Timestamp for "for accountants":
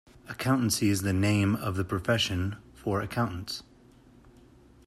2.73-3.61